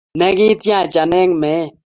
Ne 0.17 0.27
Ki 0.37 0.47
'tiacha 0.59 1.03
eng' 1.19 1.35
me-et, 1.41 1.71